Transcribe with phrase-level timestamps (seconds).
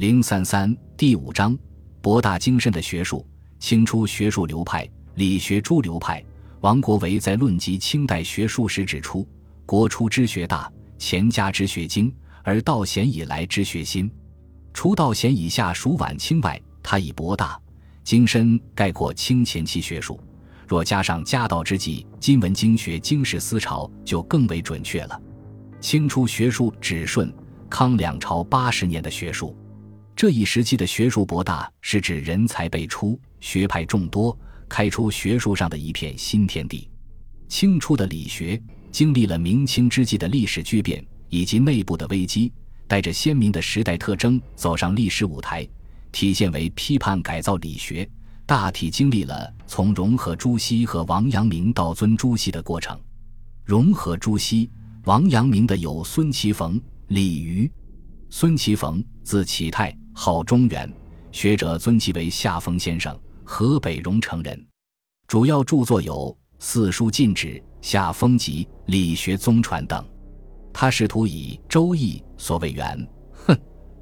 [0.00, 1.54] 零三三第五章，
[2.00, 3.22] 博大精深的学术，
[3.58, 6.24] 清初学术流派，理学诸流派。
[6.62, 9.28] 王国维在论及清代学术时指出：
[9.66, 12.10] 国初之学大，钱家之学精，
[12.42, 14.10] 而道贤以来之学新。
[14.72, 17.60] 除道贤以下属晚清外，他以博大
[18.02, 20.18] 精深概括清前期学术。
[20.66, 25.20] 若加上家道之际，今文经学经世思潮，就更为准确了。
[25.78, 27.30] 清初学术指顺
[27.68, 29.54] 康两朝八十年的学术。
[30.20, 36.90] 这一时期的学术博大，是指人才辈出，学派众多，开出学术上的一片新天地。
[37.48, 38.62] 清初的理学
[38.92, 42.52] 经历了明清之际的历史巨变以及内部的危机，
[42.86, 45.66] 带着鲜明的时代特征走上历史舞台，
[46.12, 48.06] 体现为批判改造理学，
[48.44, 52.94] 大体经历了从融合朱熹和王阳明到尊朱熹的过程。
[53.64, 54.70] 融合朱熹、
[55.04, 57.72] 王阳明的有孙其逢、李渔。
[58.32, 59.96] 孙其逢，字启泰。
[60.22, 60.92] 号中原，
[61.32, 64.66] 学者尊其为夏风先生，河北荣城人。
[65.26, 66.14] 主要著作有
[66.58, 67.46] 《四书禁止》
[67.80, 70.06] 《夏风集》《理学宗传》等。
[70.74, 73.58] 他试图以《周易》所谓“元、哼、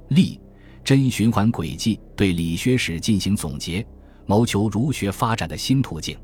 [0.08, 0.40] 利、
[0.82, 3.86] 真”循环轨迹，对理学史进行总结，
[4.26, 6.18] 谋求儒学发展的新途径。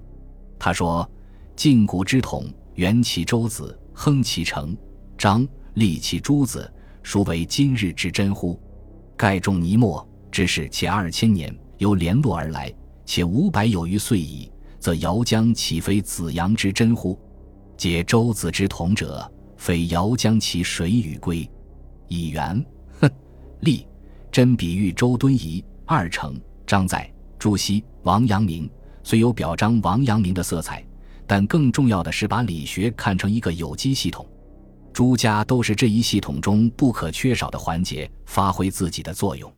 [0.58, 1.08] 他说
[1.54, 4.76] ：“晋古之统，元其周子，亨其成，
[5.16, 6.68] 张立其诸子，
[7.04, 8.60] 孰为今日之真乎？”
[9.16, 12.72] 盖众泥墨之事，且二千年由联络而来，
[13.06, 17.18] 且五百有余岁矣，则姚江岂非子阳之真乎？
[17.76, 21.48] 解周子之同者，非姚江其水与归？
[22.08, 22.64] 以元
[23.00, 23.10] 哼
[23.60, 23.86] 立
[24.30, 28.68] 真比喻周敦颐、二程、张载、朱熹、王阳明，
[29.02, 30.84] 虽有表彰王阳明的色彩，
[31.26, 34.26] 但更重要的是把理学看成一个有机系统。
[34.94, 39.52] 朱家都是这一系统中不可缺少的环节，发挥自己的作用。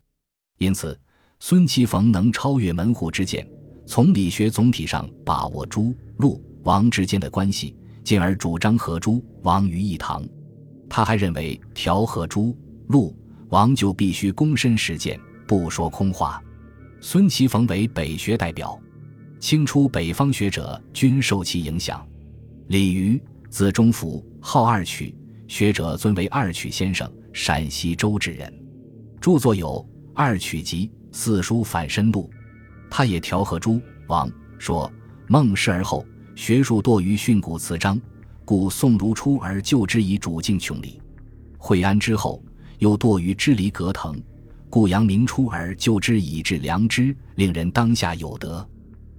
[0.56, 0.98] 因此，
[1.40, 3.46] 孙其逢能超越门户之见，
[3.86, 10.26] 从理学总体上把握朱、陆、王之间的关系，进而主张和朱、王于一堂。
[10.88, 12.56] 他还认为，调和朱、
[12.86, 13.14] 陆、
[13.50, 16.42] 王就必须躬身实践，不说空话。
[17.02, 18.80] 孙其逢为北学代表，
[19.38, 22.02] 清初北方学者均受其影响。
[22.68, 25.14] 李渔，字中甫，号二曲。
[25.48, 28.52] 学者尊为二曲先生，陕西周至人，
[29.20, 29.68] 著作有
[30.12, 30.86] 《二曲集》
[31.16, 32.28] 《四书反身录》。
[32.90, 34.90] 他也调和诸王，说
[35.28, 38.00] 孟氏而后学术多于训诂辞章，
[38.44, 41.00] 故宋儒初而就之以主敬穷理；
[41.58, 42.42] 惠安之后
[42.78, 44.20] 又多于支离格腾，
[44.68, 48.68] 故阳明初而就之以致良知，令人当下有德。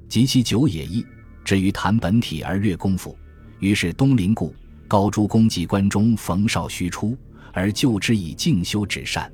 [0.10, 1.06] 及其久也易，
[1.44, 3.18] 至于谈本体而略功夫，
[3.60, 4.54] 于是东林故。
[4.88, 7.18] 高诸公及关中冯绍虚出，
[7.54, 9.32] 而就之以静修止善。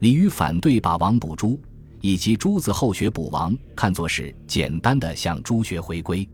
[0.00, 1.58] 李煜反对把王补朱，
[2.00, 6.28] 以及朱子后学补王看作是简单的向朱学回归。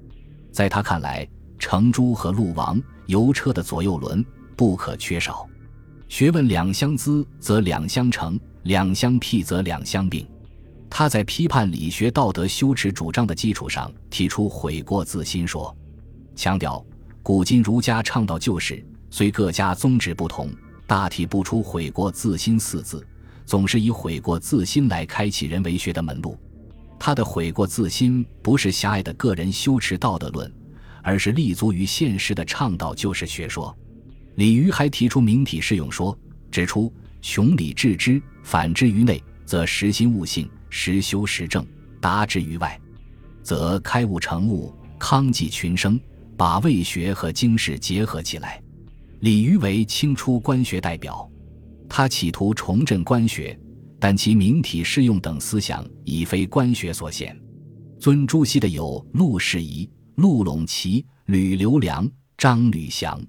[0.53, 1.29] 在他看来，
[1.59, 4.25] 程朱和陆王由车的左右轮
[4.57, 5.49] 不可缺少。
[6.09, 10.27] 学问两相资，则两相成；两相辟，则两相并。
[10.89, 15.75] 他在批判理学道德修持主张的基础上，提出悔过自新说，
[16.35, 16.85] 强调。
[17.23, 20.51] 古今儒家倡导旧事，虽各家宗旨不同，
[20.87, 23.07] 大体不出“悔过自新”四字，
[23.45, 26.39] 总是以“悔过自新”来开启人为学的门路。
[26.99, 30.51] 他的“悔过自新”不是狭隘的个人修持道德论，
[31.03, 33.77] 而是立足于现实的倡导旧世学说。
[34.37, 36.19] 李渔还提出明体适用说，
[36.51, 41.67] 指出穷理致之，反之于内，则实心悟性；实修实证，
[42.01, 42.81] 达之于外，
[43.43, 46.01] 则开悟成悟，康济群生。
[46.41, 48.63] 把魏学和经史结合起来，
[49.19, 51.31] 李渔为清初官学代表，
[51.87, 53.61] 他企图重振官学，
[53.99, 57.39] 但其明体适用等思想已非官学所限。
[57.99, 63.23] 尊朱熹的有陆士仪、陆陇奇、吕留良、张吕祥。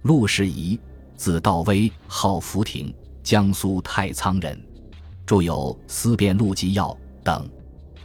[0.00, 0.80] 陆士仪，
[1.14, 2.90] 字道威，号福亭，
[3.22, 4.58] 江苏太仓人，
[5.26, 6.88] 著有《思辨陆纪要》
[7.22, 7.46] 等。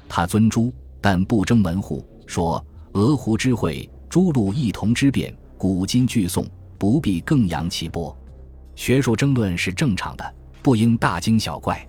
[0.09, 2.61] 他尊朱，但不争门户，说
[2.91, 3.89] 鹅湖之会。
[4.11, 6.45] 诸路异同之辩，古今俱颂，
[6.77, 8.13] 不必更扬其波。
[8.75, 11.87] 学术争论是正常的，不应大惊小怪。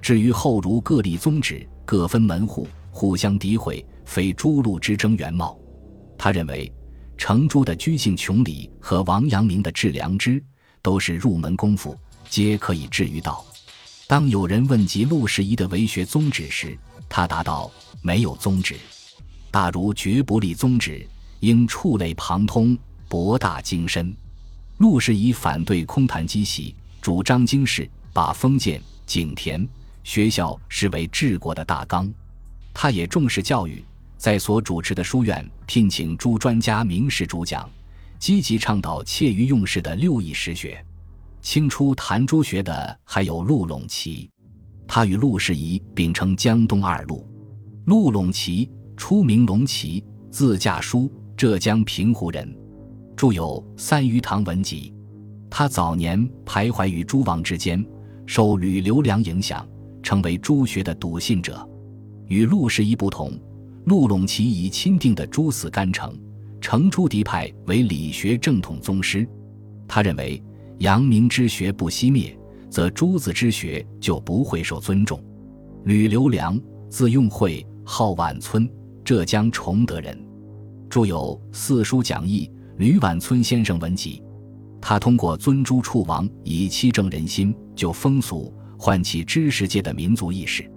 [0.00, 5.58] 至于后儒各立宗旨，各分门户，互相诋毁，非诸路之争原貌。
[6.16, 6.72] 他认为，
[7.18, 10.40] 程朱的居性穷理和王阳明的致良知，
[10.82, 11.96] 都是入门功夫，
[12.30, 13.44] 皆可以至于道。
[14.06, 16.78] 当有人问及陆士仪的为学宗旨时，
[17.08, 17.68] 他答道
[18.02, 18.76] ：“没有宗旨，
[19.50, 21.04] 大儒绝不立宗旨。”
[21.40, 22.76] 应触类旁通，
[23.08, 24.14] 博大精深。
[24.78, 29.66] 陆士仪反对空谈积习，主张经世，把封建、景田、
[30.04, 32.12] 学校视为治国的大纲。
[32.74, 33.82] 他也重视教育，
[34.18, 37.68] 在所主持的书院聘请诸专家名士主讲，
[38.18, 40.84] 积极倡导切于用事的六艺实学。
[41.40, 44.28] 清初谈朱学的还有陆陇齐，
[44.86, 47.26] 他与陆士仪并称江东二陆。
[47.86, 52.56] 陆陇齐初名陇齐，字稼书，浙江平湖人，
[53.14, 54.94] 著有三余堂文集。
[55.50, 57.84] 他早年徘徊于诸王之间，
[58.24, 59.68] 受吕留良影响，
[60.02, 61.68] 成为朱学的笃信者。
[62.26, 63.38] 与陆士仪不同，
[63.84, 66.18] 陆陇其以钦定的诸子干城，
[66.58, 69.28] 承朱嫡派为理学正统宗师。
[69.86, 70.42] 他认为。
[70.80, 72.38] 阳明之学不熄灭，
[72.68, 75.18] 则朱子之学就不会受尊重。
[75.84, 76.60] 吕留良，
[76.90, 78.68] 字用会，号晚村，
[79.02, 80.25] 浙江崇德人，
[80.88, 84.22] 著有《四书讲义》《吕晚村先生文集》。
[84.80, 90.70] 他通过尊朱处王，以期正人心、救风俗，唤起知识界的民族意识。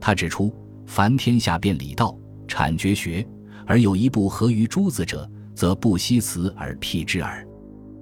[0.00, 0.54] 他指出：
[0.86, 2.16] 凡天下变礼道、
[2.46, 3.26] 产绝学，
[3.66, 7.46] 而有一不合于诸子者，则不惜辞而辟之耳。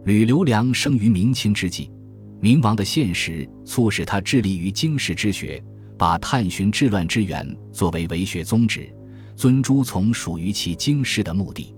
[0.05, 1.91] 吕留良生于明清之际，
[2.39, 5.63] 明王的现实促使他致力于经世之学，
[5.97, 8.93] 把探寻治乱之源作为为学宗旨，
[9.37, 11.75] 尊朱从属于其经世的目的。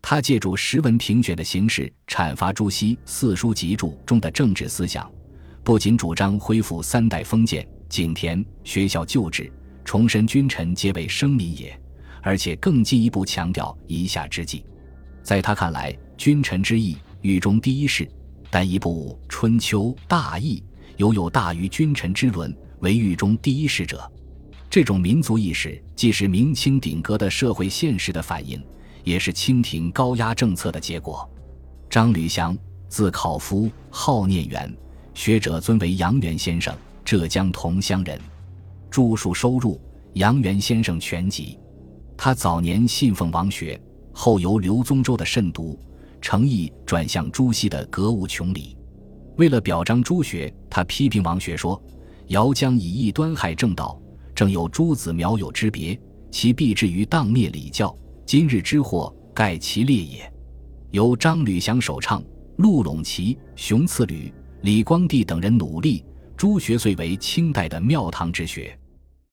[0.00, 5.10] 他借助时文评选的形式阐发朱熹《四书集注》中的政治思想，
[5.62, 9.52] 不仅主张恢复三代封建、井田、学校旧制，
[9.84, 11.78] 重申君臣皆为生民也，
[12.22, 14.64] 而且更进一步强调以下之计。
[15.22, 16.96] 在他看来，君臣之义。
[17.22, 18.06] 狱中第一事，
[18.50, 20.62] 但一部《春秋》大义，
[20.98, 24.12] 犹有大于君臣之伦，为狱中第一事者。
[24.74, 28.60] 这种民族意识，既是明清鼎革的社会现实的反映，
[29.04, 31.30] 也是清廷高压政策的结果。
[31.88, 34.76] 张吕祥，字考夫，号念元，
[35.14, 38.20] 学者尊为杨元先生，浙江桐乡人。
[38.90, 39.76] 著述收入
[40.14, 41.56] 《杨元先生全集》。
[42.16, 43.80] 他早年信奉王学，
[44.12, 45.78] 后由刘宗周的慎独。
[46.20, 48.76] 诚意转向朱熹的格物穷理，
[49.36, 51.80] 为了表彰朱学，他批评王学说
[52.26, 53.96] ：“姚江以异端害正道，
[54.34, 55.98] 正有诸子苗有之别，
[56.30, 57.96] 其必至于荡灭礼教。
[58.26, 60.30] 今日之祸，盖其烈也。”
[60.90, 62.22] 由张吕祥首唱，
[62.58, 64.32] 陆陇齐、熊赐履、
[64.62, 66.04] 李光地等人努力，
[66.36, 68.78] 朱学遂为清代的庙堂之学。